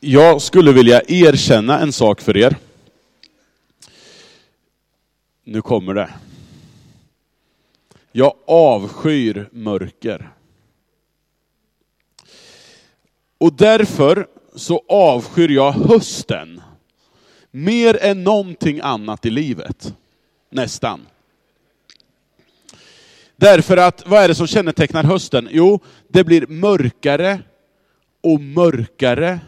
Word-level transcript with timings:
Jag 0.00 0.42
skulle 0.42 0.72
vilja 0.72 1.02
erkänna 1.08 1.80
en 1.80 1.92
sak 1.92 2.20
för 2.20 2.36
er. 2.36 2.56
Nu 5.44 5.62
kommer 5.62 5.94
det. 5.94 6.10
Jag 8.12 8.34
avskyr 8.46 9.48
mörker. 9.52 10.30
Och 13.38 13.52
därför 13.52 14.26
så 14.54 14.82
avskyr 14.88 15.48
jag 15.48 15.72
hösten. 15.72 16.62
Mer 17.50 17.98
än 18.02 18.24
någonting 18.24 18.80
annat 18.80 19.26
i 19.26 19.30
livet. 19.30 19.94
Nästan. 20.50 21.06
Därför 23.36 23.76
att, 23.76 24.06
vad 24.06 24.22
är 24.22 24.28
det 24.28 24.34
som 24.34 24.46
kännetecknar 24.46 25.04
hösten? 25.04 25.48
Jo, 25.50 25.80
det 26.08 26.24
blir 26.24 26.46
mörkare 26.46 27.40
och 28.20 28.40
mörkare 28.40 29.40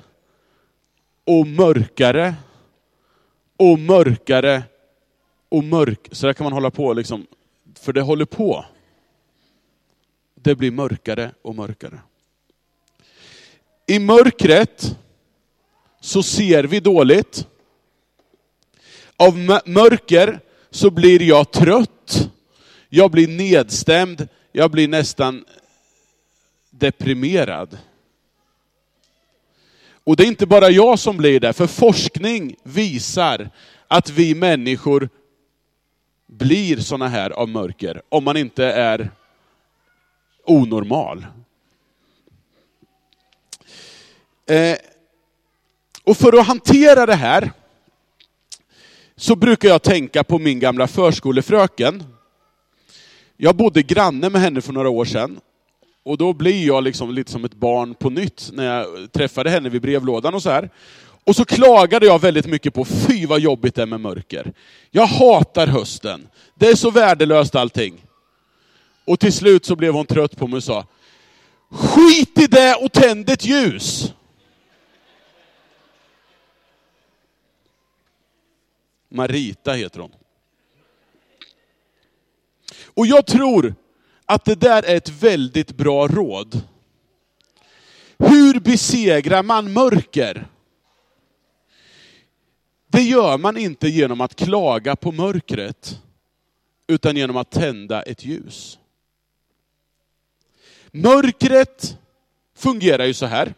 och 1.28 1.46
mörkare 1.46 2.34
och 3.56 3.78
mörkare 3.78 4.62
och 5.48 5.64
mörk. 5.64 6.08
Så 6.12 6.26
där 6.26 6.32
kan 6.32 6.44
man 6.44 6.52
hålla 6.52 6.70
på 6.70 6.92
liksom. 6.92 7.26
För 7.74 7.92
det 7.92 8.00
håller 8.00 8.24
på. 8.24 8.64
Det 10.34 10.54
blir 10.54 10.70
mörkare 10.70 11.30
och 11.42 11.54
mörkare. 11.54 12.00
I 13.86 13.98
mörkret 13.98 14.96
så 16.00 16.22
ser 16.22 16.64
vi 16.64 16.80
dåligt. 16.80 17.46
Av 19.16 19.38
mörker 19.66 20.40
så 20.70 20.90
blir 20.90 21.22
jag 21.22 21.52
trött. 21.52 22.30
Jag 22.88 23.10
blir 23.10 23.28
nedstämd. 23.28 24.28
Jag 24.52 24.70
blir 24.70 24.88
nästan 24.88 25.44
deprimerad. 26.70 27.78
Och 30.08 30.16
det 30.16 30.22
är 30.22 30.26
inte 30.26 30.46
bara 30.46 30.70
jag 30.70 30.98
som 30.98 31.16
blir 31.16 31.40
det, 31.40 31.52
för 31.52 31.66
forskning 31.66 32.56
visar 32.62 33.50
att 33.88 34.10
vi 34.10 34.34
människor 34.34 35.08
blir 36.26 36.76
sådana 36.76 37.08
här 37.08 37.30
av 37.30 37.48
mörker, 37.48 38.02
om 38.08 38.24
man 38.24 38.36
inte 38.36 38.64
är 38.64 39.10
onormal. 40.44 41.26
Eh, 44.46 44.76
och 46.04 46.16
för 46.16 46.38
att 46.38 46.46
hantera 46.46 47.06
det 47.06 47.14
här, 47.14 47.52
så 49.16 49.36
brukar 49.36 49.68
jag 49.68 49.82
tänka 49.82 50.24
på 50.24 50.38
min 50.38 50.60
gamla 50.60 50.86
förskolefröken. 50.86 52.04
Jag 53.36 53.56
bodde 53.56 53.82
granne 53.82 54.30
med 54.30 54.40
henne 54.40 54.60
för 54.60 54.72
några 54.72 54.88
år 54.88 55.04
sedan. 55.04 55.40
Och 56.02 56.18
då 56.18 56.32
blir 56.32 56.66
jag 56.66 56.84
liksom 56.84 57.10
lite 57.14 57.32
som 57.32 57.44
ett 57.44 57.54
barn 57.54 57.94
på 57.94 58.10
nytt 58.10 58.50
när 58.52 58.64
jag 58.64 59.12
träffade 59.12 59.50
henne 59.50 59.68
vid 59.68 59.82
brevlådan 59.82 60.34
och 60.34 60.42
så 60.42 60.50
här. 60.50 60.70
Och 61.24 61.36
så 61.36 61.44
klagade 61.44 62.06
jag 62.06 62.20
väldigt 62.20 62.46
mycket 62.46 62.74
på, 62.74 62.84
fy 62.84 63.26
vad 63.26 63.40
jobbigt 63.40 63.74
det 63.74 63.82
är 63.82 63.86
med 63.86 64.00
mörker. 64.00 64.52
Jag 64.90 65.06
hatar 65.06 65.66
hösten. 65.66 66.28
Det 66.54 66.66
är 66.66 66.74
så 66.74 66.90
värdelöst 66.90 67.54
allting. 67.54 68.04
Och 69.04 69.20
till 69.20 69.32
slut 69.32 69.64
så 69.64 69.76
blev 69.76 69.94
hon 69.94 70.06
trött 70.06 70.36
på 70.36 70.46
mig 70.46 70.56
och 70.56 70.64
sa, 70.64 70.86
skit 71.70 72.38
i 72.38 72.46
det 72.46 72.74
och 72.74 72.92
tänd 72.92 73.30
ett 73.30 73.44
ljus. 73.44 74.12
Marita 79.08 79.72
heter 79.72 80.00
hon. 80.00 80.12
Och 82.84 83.06
jag 83.06 83.26
tror 83.26 83.74
att 84.28 84.44
det 84.44 84.54
där 84.54 84.82
är 84.82 84.96
ett 84.96 85.08
väldigt 85.08 85.76
bra 85.76 86.06
råd. 86.06 86.60
Hur 88.18 88.60
besegrar 88.60 89.42
man 89.42 89.72
mörker? 89.72 90.46
Det 92.88 93.02
gör 93.02 93.38
man 93.38 93.56
inte 93.56 93.88
genom 93.88 94.20
att 94.20 94.34
klaga 94.34 94.96
på 94.96 95.12
mörkret, 95.12 96.02
utan 96.86 97.16
genom 97.16 97.36
att 97.36 97.50
tända 97.50 98.02
ett 98.02 98.24
ljus. 98.24 98.78
Mörkret 100.90 101.98
fungerar 102.54 103.04
ju 103.04 103.14
så 103.14 103.26
här, 103.26 103.54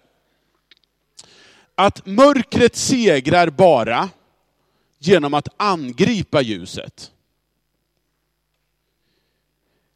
att 1.74 2.06
mörkret 2.06 2.76
segrar 2.76 3.50
bara 3.50 4.08
genom 4.98 5.34
att 5.34 5.48
angripa 5.56 6.40
ljuset. 6.40 7.12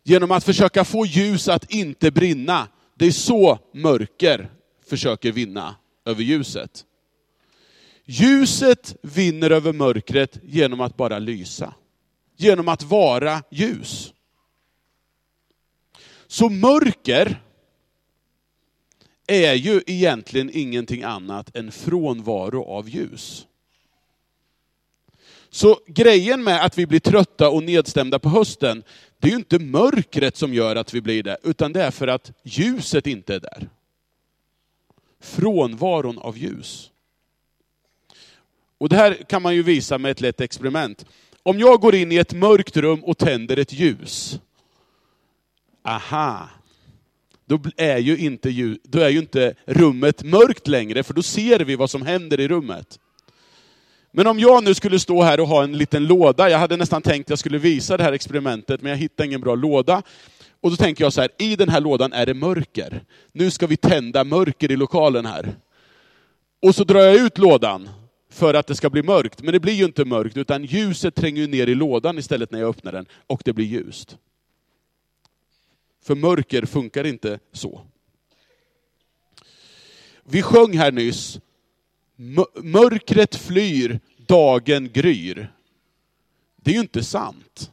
Genom 0.04 0.30
att 0.30 0.44
försöka 0.44 0.84
få 0.84 1.06
ljus 1.06 1.48
att 1.48 1.70
inte 1.70 2.10
brinna. 2.10 2.68
Det 2.94 3.06
är 3.06 3.10
så 3.12 3.58
mörker 3.74 4.50
försöker 4.86 5.32
vinna 5.32 5.76
över 6.04 6.22
ljuset. 6.22 6.84
Ljuset 8.04 8.96
vinner 9.02 9.50
över 9.50 9.72
mörkret 9.72 10.38
genom 10.42 10.80
att 10.80 10.96
bara 10.96 11.18
lysa. 11.18 11.74
Genom 12.36 12.68
att 12.68 12.82
vara 12.82 13.42
ljus. 13.50 14.12
Så 16.26 16.48
mörker 16.48 17.42
är 19.26 19.54
ju 19.54 19.82
egentligen 19.86 20.50
ingenting 20.52 21.02
annat 21.02 21.56
än 21.56 21.72
frånvaro 21.72 22.64
av 22.64 22.88
ljus. 22.88 23.46
Så 25.54 25.80
grejen 25.86 26.44
med 26.44 26.64
att 26.64 26.78
vi 26.78 26.86
blir 26.86 27.00
trötta 27.00 27.50
och 27.50 27.62
nedstämda 27.62 28.18
på 28.18 28.28
hösten, 28.28 28.82
det 29.18 29.28
är 29.28 29.30
ju 29.30 29.36
inte 29.36 29.58
mörkret 29.58 30.36
som 30.36 30.54
gör 30.54 30.76
att 30.76 30.94
vi 30.94 31.00
blir 31.00 31.22
det, 31.22 31.36
utan 31.42 31.72
det 31.72 31.82
är 31.82 31.90
för 31.90 32.08
att 32.08 32.32
ljuset 32.42 33.06
inte 33.06 33.34
är 33.34 33.40
där. 33.40 33.68
Frånvaron 35.20 36.18
av 36.18 36.38
ljus. 36.38 36.90
Och 38.78 38.88
det 38.88 38.96
här 38.96 39.14
kan 39.14 39.42
man 39.42 39.54
ju 39.54 39.62
visa 39.62 39.98
med 39.98 40.10
ett 40.10 40.20
lätt 40.20 40.40
experiment. 40.40 41.06
Om 41.42 41.58
jag 41.58 41.80
går 41.80 41.94
in 41.94 42.12
i 42.12 42.16
ett 42.16 42.32
mörkt 42.32 42.76
rum 42.76 43.04
och 43.04 43.18
tänder 43.18 43.56
ett 43.56 43.72
ljus, 43.72 44.40
aha, 45.82 46.48
då 47.46 47.60
är 47.76 47.98
ju 47.98 48.16
inte, 48.16 48.76
då 48.82 48.98
är 48.98 49.08
ju 49.08 49.18
inte 49.18 49.54
rummet 49.64 50.22
mörkt 50.22 50.66
längre, 50.66 51.02
för 51.02 51.14
då 51.14 51.22
ser 51.22 51.60
vi 51.60 51.76
vad 51.76 51.90
som 51.90 52.02
händer 52.02 52.40
i 52.40 52.48
rummet. 52.48 52.98
Men 54.16 54.26
om 54.26 54.38
jag 54.38 54.64
nu 54.64 54.74
skulle 54.74 54.98
stå 54.98 55.22
här 55.22 55.40
och 55.40 55.48
ha 55.48 55.64
en 55.64 55.78
liten 55.78 56.06
låda, 56.06 56.50
jag 56.50 56.58
hade 56.58 56.76
nästan 56.76 57.02
tänkt 57.02 57.26
att 57.26 57.30
jag 57.30 57.38
skulle 57.38 57.58
visa 57.58 57.96
det 57.96 58.02
här 58.02 58.12
experimentet, 58.12 58.82
men 58.82 58.90
jag 58.90 58.96
hittade 58.96 59.26
ingen 59.26 59.40
bra 59.40 59.54
låda. 59.54 60.02
Och 60.60 60.70
då 60.70 60.76
tänker 60.76 61.04
jag 61.04 61.12
så 61.12 61.20
här, 61.20 61.30
i 61.38 61.56
den 61.56 61.68
här 61.68 61.80
lådan 61.80 62.12
är 62.12 62.26
det 62.26 62.34
mörker. 62.34 63.04
Nu 63.32 63.50
ska 63.50 63.66
vi 63.66 63.76
tända 63.76 64.24
mörker 64.24 64.72
i 64.72 64.76
lokalen 64.76 65.26
här. 65.26 65.54
Och 66.62 66.74
så 66.74 66.84
drar 66.84 67.00
jag 67.00 67.14
ut 67.14 67.38
lådan 67.38 67.88
för 68.30 68.54
att 68.54 68.66
det 68.66 68.74
ska 68.74 68.90
bli 68.90 69.02
mörkt. 69.02 69.42
Men 69.42 69.52
det 69.52 69.60
blir 69.60 69.72
ju 69.72 69.84
inte 69.84 70.04
mörkt, 70.04 70.36
utan 70.36 70.64
ljuset 70.64 71.14
tränger 71.14 71.48
ner 71.48 71.66
i 71.66 71.74
lådan 71.74 72.18
istället 72.18 72.50
när 72.50 72.60
jag 72.60 72.68
öppnar 72.68 72.92
den, 72.92 73.06
och 73.26 73.42
det 73.44 73.52
blir 73.52 73.66
ljust. 73.66 74.16
För 76.04 76.14
mörker 76.14 76.66
funkar 76.66 77.04
inte 77.04 77.38
så. 77.52 77.80
Vi 80.24 80.42
sjöng 80.42 80.78
här 80.78 80.92
nyss, 80.92 81.38
mörkret 82.62 83.34
flyr, 83.34 84.00
dagen 84.26 84.90
gryr. 84.92 85.52
Det 86.56 86.70
är 86.70 86.74
ju 86.74 86.80
inte 86.80 87.04
sant. 87.04 87.70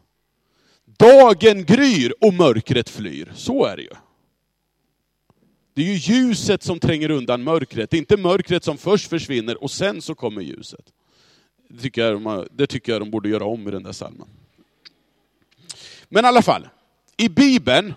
Dagen 0.85 1.65
gryr 1.65 2.13
och 2.21 2.33
mörkret 2.33 2.89
flyr. 2.89 3.31
Så 3.35 3.65
är 3.65 3.77
det 3.77 3.83
ju. 3.83 3.93
Det 5.73 5.81
är 5.81 5.85
ju 5.85 5.95
ljuset 5.95 6.63
som 6.63 6.79
tränger 6.79 7.11
undan 7.11 7.43
mörkret. 7.43 7.89
Det 7.89 7.97
är 7.97 7.99
inte 7.99 8.17
mörkret 8.17 8.63
som 8.63 8.77
först 8.77 9.09
försvinner 9.09 9.63
och 9.63 9.71
sen 9.71 10.01
så 10.01 10.15
kommer 10.15 10.41
ljuset. 10.41 10.85
Det 11.67 11.81
tycker 11.81 12.01
jag 12.01 12.21
de, 12.21 12.47
det 12.51 12.67
tycker 12.67 12.91
jag 12.91 13.01
de 13.01 13.11
borde 13.11 13.29
göra 13.29 13.45
om 13.45 13.67
i 13.67 13.71
den 13.71 13.83
där 13.83 13.91
salmen. 13.91 14.27
Men 16.09 16.25
i 16.25 16.27
alla 16.27 16.41
fall, 16.41 16.67
i 17.17 17.29
Bibeln 17.29 17.93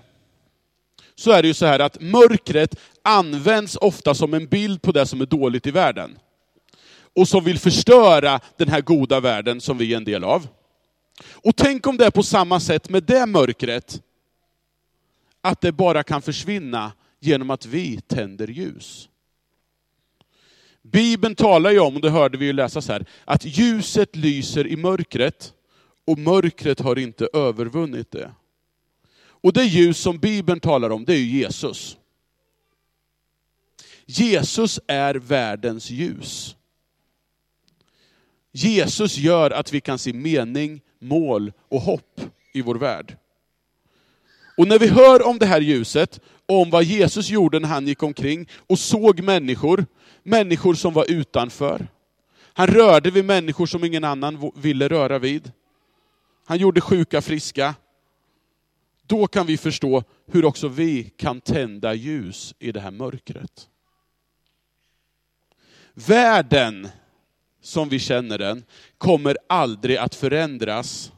så 1.14 1.30
är 1.30 1.42
det 1.42 1.48
ju 1.48 1.54
så 1.54 1.66
här 1.66 1.80
att 1.80 2.00
mörkret 2.00 2.76
används 3.02 3.76
ofta 3.76 4.14
som 4.14 4.34
en 4.34 4.46
bild 4.46 4.82
på 4.82 4.92
det 4.92 5.06
som 5.06 5.20
är 5.20 5.26
dåligt 5.26 5.66
i 5.66 5.70
världen 5.70 6.18
och 7.14 7.28
som 7.28 7.44
vill 7.44 7.58
förstöra 7.58 8.40
den 8.56 8.68
här 8.68 8.80
goda 8.80 9.20
världen 9.20 9.60
som 9.60 9.78
vi 9.78 9.92
är 9.92 9.96
en 9.96 10.04
del 10.04 10.24
av. 10.24 10.48
Och 11.32 11.56
tänk 11.56 11.86
om 11.86 11.96
det 11.96 12.06
är 12.06 12.10
på 12.10 12.22
samma 12.22 12.60
sätt 12.60 12.88
med 12.88 13.02
det 13.02 13.26
mörkret, 13.26 14.02
att 15.40 15.60
det 15.60 15.72
bara 15.72 16.02
kan 16.02 16.22
försvinna 16.22 16.92
genom 17.20 17.50
att 17.50 17.66
vi 17.66 18.00
tänder 18.00 18.48
ljus. 18.48 19.08
Bibeln 20.82 21.34
talar 21.34 21.70
ju 21.70 21.78
om, 21.78 21.96
och 21.96 22.02
det 22.02 22.10
hörde 22.10 22.38
vi 22.38 22.46
ju 22.46 22.52
läsas 22.52 22.88
här, 22.88 23.06
att 23.24 23.44
ljuset 23.44 24.16
lyser 24.16 24.66
i 24.66 24.76
mörkret 24.76 25.52
och 26.06 26.18
mörkret 26.18 26.80
har 26.80 26.98
inte 26.98 27.28
övervunnit 27.32 28.10
det. 28.10 28.30
Och 29.26 29.52
det 29.52 29.64
ljus 29.64 29.98
som 29.98 30.18
Bibeln 30.18 30.60
talar 30.60 30.90
om, 30.90 31.04
det 31.04 31.12
är 31.12 31.18
ju 31.18 31.38
Jesus. 31.38 31.96
Jesus 34.06 34.80
är 34.86 35.14
världens 35.14 35.90
ljus. 35.90 36.56
Jesus 38.56 39.16
gör 39.16 39.50
att 39.50 39.72
vi 39.72 39.80
kan 39.80 39.98
se 39.98 40.12
mening, 40.12 40.80
mål 40.98 41.52
och 41.68 41.80
hopp 41.80 42.20
i 42.52 42.62
vår 42.62 42.74
värld. 42.74 43.16
Och 44.56 44.68
när 44.68 44.78
vi 44.78 44.88
hör 44.88 45.26
om 45.26 45.38
det 45.38 45.46
här 45.46 45.60
ljuset, 45.60 46.20
om 46.46 46.70
vad 46.70 46.84
Jesus 46.84 47.30
gjorde 47.30 47.58
när 47.58 47.68
han 47.68 47.86
gick 47.86 48.02
omkring 48.02 48.48
och 48.66 48.78
såg 48.78 49.20
människor, 49.20 49.86
människor 50.22 50.74
som 50.74 50.92
var 50.92 51.10
utanför. 51.10 51.88
Han 52.52 52.66
rörde 52.66 53.10
vid 53.10 53.24
människor 53.24 53.66
som 53.66 53.84
ingen 53.84 54.04
annan 54.04 54.52
ville 54.56 54.88
röra 54.88 55.18
vid. 55.18 55.52
Han 56.46 56.58
gjorde 56.58 56.80
sjuka 56.80 57.22
friska. 57.22 57.74
Då 59.06 59.26
kan 59.26 59.46
vi 59.46 59.56
förstå 59.56 60.02
hur 60.26 60.44
också 60.44 60.68
vi 60.68 61.12
kan 61.16 61.40
tända 61.40 61.94
ljus 61.94 62.54
i 62.58 62.72
det 62.72 62.80
här 62.80 62.90
mörkret. 62.90 63.68
Världen, 65.94 66.88
som 67.64 67.88
vi 67.88 67.98
känner 67.98 68.38
den, 68.38 68.64
kommer 68.98 69.36
aldrig 69.46 69.96
att 69.96 70.14
förändras 70.14 71.12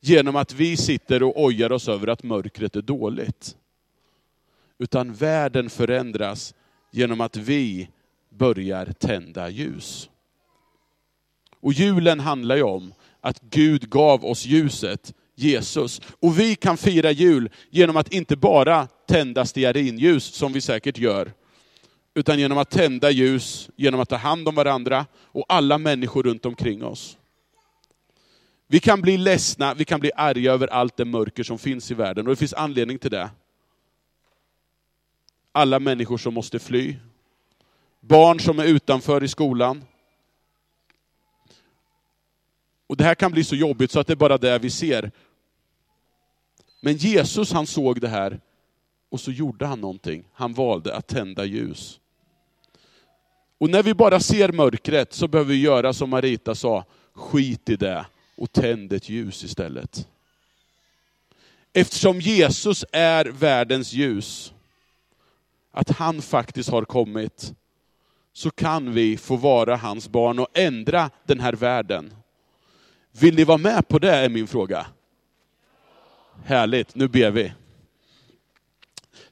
genom 0.00 0.36
att 0.36 0.52
vi 0.52 0.76
sitter 0.76 1.22
och 1.22 1.42
ojar 1.42 1.72
oss 1.72 1.88
över 1.88 2.06
att 2.06 2.22
mörkret 2.22 2.76
är 2.76 2.82
dåligt. 2.82 3.56
Utan 4.78 5.14
världen 5.14 5.70
förändras 5.70 6.54
genom 6.90 7.20
att 7.20 7.36
vi 7.36 7.88
börjar 8.30 8.86
tända 8.86 9.48
ljus. 9.48 10.10
Och 11.60 11.72
julen 11.72 12.20
handlar 12.20 12.56
ju 12.56 12.62
om 12.62 12.94
att 13.20 13.40
Gud 13.40 13.90
gav 13.90 14.24
oss 14.24 14.46
ljuset, 14.46 15.14
Jesus. 15.34 16.00
Och 16.20 16.38
vi 16.38 16.54
kan 16.54 16.76
fira 16.76 17.10
jul 17.10 17.50
genom 17.70 17.96
att 17.96 18.12
inte 18.12 18.36
bara 18.36 18.86
tända 19.08 19.46
stearinljus, 19.46 20.24
som 20.24 20.52
vi 20.52 20.60
säkert 20.60 20.98
gör, 20.98 21.32
utan 22.14 22.38
genom 22.38 22.58
att 22.58 22.70
tända 22.70 23.10
ljus, 23.10 23.70
genom 23.76 24.00
att 24.00 24.08
ta 24.08 24.16
hand 24.16 24.48
om 24.48 24.54
varandra 24.54 25.06
och 25.16 25.44
alla 25.48 25.78
människor 25.78 26.22
runt 26.22 26.46
omkring 26.46 26.84
oss. 26.84 27.16
Vi 28.66 28.80
kan 28.80 29.00
bli 29.00 29.16
ledsna, 29.16 29.74
vi 29.74 29.84
kan 29.84 30.00
bli 30.00 30.10
arga 30.16 30.52
över 30.52 30.66
allt 30.66 30.96
det 30.96 31.04
mörker 31.04 31.42
som 31.42 31.58
finns 31.58 31.90
i 31.90 31.94
världen, 31.94 32.26
och 32.26 32.32
det 32.32 32.36
finns 32.36 32.54
anledning 32.54 32.98
till 32.98 33.10
det. 33.10 33.30
Alla 35.52 35.78
människor 35.78 36.18
som 36.18 36.34
måste 36.34 36.58
fly, 36.58 36.96
barn 38.00 38.40
som 38.40 38.58
är 38.58 38.64
utanför 38.64 39.24
i 39.24 39.28
skolan. 39.28 39.84
Och 42.86 42.96
Det 42.96 43.04
här 43.04 43.14
kan 43.14 43.32
bli 43.32 43.44
så 43.44 43.56
jobbigt 43.56 43.90
så 43.90 44.00
att 44.00 44.06
det 44.06 44.12
är 44.12 44.16
bara 44.16 44.38
det 44.38 44.58
vi 44.58 44.70
ser. 44.70 45.10
Men 46.80 46.96
Jesus 46.96 47.52
han 47.52 47.66
såg 47.66 48.00
det 48.00 48.08
här, 48.08 48.40
och 49.10 49.20
så 49.20 49.30
gjorde 49.30 49.66
han 49.66 49.80
någonting. 49.80 50.24
Han 50.32 50.54
valde 50.54 50.96
att 50.96 51.06
tända 51.06 51.44
ljus. 51.44 52.00
Och 53.58 53.70
när 53.70 53.82
vi 53.82 53.94
bara 53.94 54.20
ser 54.20 54.52
mörkret 54.52 55.12
så 55.12 55.28
behöver 55.28 55.50
vi 55.50 55.60
göra 55.60 55.92
som 55.92 56.10
Marita 56.10 56.54
sa, 56.54 56.84
skit 57.14 57.68
i 57.68 57.76
det 57.76 58.06
och 58.36 58.52
tänd 58.52 58.92
ett 58.92 59.08
ljus 59.08 59.44
istället. 59.44 60.08
Eftersom 61.72 62.20
Jesus 62.20 62.84
är 62.92 63.24
världens 63.24 63.92
ljus, 63.92 64.52
att 65.72 65.90
han 65.90 66.22
faktiskt 66.22 66.70
har 66.70 66.84
kommit, 66.84 67.54
så 68.32 68.50
kan 68.50 68.92
vi 68.92 69.16
få 69.16 69.36
vara 69.36 69.76
hans 69.76 70.08
barn 70.08 70.38
och 70.38 70.48
ändra 70.54 71.10
den 71.26 71.40
här 71.40 71.52
världen. 71.52 72.14
Vill 73.12 73.36
ni 73.36 73.44
vara 73.44 73.58
med 73.58 73.88
på 73.88 73.98
det 73.98 74.10
är 74.10 74.28
min 74.28 74.46
fråga. 74.46 74.86
Härligt, 76.44 76.94
nu 76.94 77.08
ber 77.08 77.30
vi. 77.30 77.52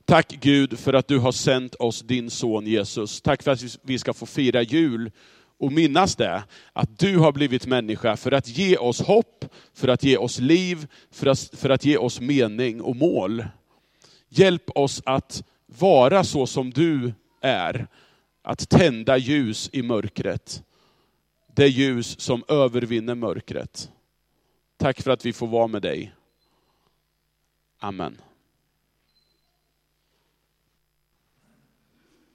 Tack 0.09 0.29
Gud 0.29 0.79
för 0.79 0.93
att 0.93 1.09
du 1.09 1.19
har 1.19 1.33
sänt 1.33 1.75
oss 1.75 2.01
din 2.01 2.31
son 2.31 2.67
Jesus. 2.67 3.21
Tack 3.21 3.43
för 3.43 3.51
att 3.51 3.79
vi 3.83 3.99
ska 3.99 4.13
få 4.13 4.27
fira 4.27 4.63
jul 4.63 5.11
och 5.59 5.73
minnas 5.73 6.17
det, 6.17 6.43
att 6.73 6.99
du 6.99 7.19
har 7.19 7.33
blivit 7.33 7.67
människa 7.67 8.17
för 8.17 8.33
att 8.33 8.49
ge 8.49 8.77
oss 8.77 9.01
hopp, 9.01 9.45
för 9.75 9.89
att 9.89 10.03
ge 10.03 10.17
oss 10.17 10.39
liv, 10.39 10.87
för 11.11 11.27
att, 11.27 11.39
för 11.39 11.71
att 11.71 11.85
ge 11.85 11.97
oss 11.97 12.21
mening 12.21 12.81
och 12.81 12.97
mål. 12.97 13.45
Hjälp 14.29 14.71
oss 14.75 15.03
att 15.07 15.45
vara 15.67 16.25
så 16.25 16.47
som 16.47 16.71
du 16.71 17.13
är, 17.41 17.87
att 18.43 18.69
tända 18.69 19.17
ljus 19.17 19.71
i 19.73 19.83
mörkret. 19.83 20.63
Det 21.55 21.69
ljus 21.69 22.21
som 22.21 22.45
övervinner 22.49 23.15
mörkret. 23.15 23.91
Tack 24.77 25.03
för 25.03 25.11
att 25.11 25.27
vi 25.27 25.33
får 25.33 25.47
vara 25.47 25.67
med 25.67 25.83
dig. 25.83 26.13
Amen. 27.79 28.19